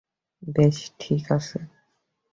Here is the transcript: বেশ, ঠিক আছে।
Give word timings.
বেশ, 0.47 0.77
ঠিক 0.99 1.23
আছে। 1.31 1.59